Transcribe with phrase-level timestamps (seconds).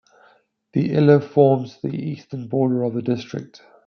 [0.73, 3.61] The Iller forms the eastern border of the district.